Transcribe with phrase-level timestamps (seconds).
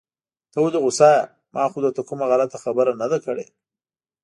[0.51, 1.21] ته ولې غوسه يې؟
[1.53, 3.45] ما خو درته کومه غلطه خبره نده کړي.